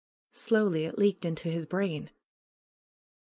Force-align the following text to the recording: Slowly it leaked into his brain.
Slowly 0.33 0.85
it 0.85 0.97
leaked 0.97 1.25
into 1.25 1.49
his 1.51 1.67
brain. 1.67 2.09